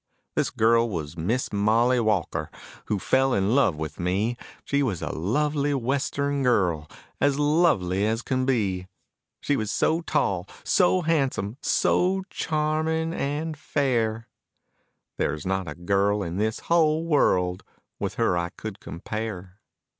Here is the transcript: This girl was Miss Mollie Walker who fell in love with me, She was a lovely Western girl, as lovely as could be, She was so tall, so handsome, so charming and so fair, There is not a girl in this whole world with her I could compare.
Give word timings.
This 0.33 0.49
girl 0.49 0.89
was 0.89 1.15
Miss 1.15 1.53
Mollie 1.53 1.99
Walker 1.99 2.49
who 2.85 2.97
fell 2.97 3.35
in 3.35 3.53
love 3.53 3.75
with 3.75 3.99
me, 3.99 4.35
She 4.65 4.81
was 4.81 5.03
a 5.03 5.13
lovely 5.13 5.75
Western 5.75 6.41
girl, 6.41 6.89
as 7.19 7.37
lovely 7.37 8.07
as 8.07 8.23
could 8.23 8.47
be, 8.47 8.87
She 9.41 9.55
was 9.55 9.69
so 9.69 10.01
tall, 10.01 10.47
so 10.63 11.01
handsome, 11.03 11.57
so 11.61 12.23
charming 12.31 13.13
and 13.13 13.55
so 13.55 13.59
fair, 13.61 14.27
There 15.17 15.35
is 15.35 15.45
not 15.45 15.67
a 15.67 15.75
girl 15.75 16.23
in 16.23 16.37
this 16.37 16.61
whole 16.61 17.05
world 17.05 17.63
with 17.99 18.15
her 18.15 18.35
I 18.35 18.49
could 18.57 18.79
compare. 18.79 19.59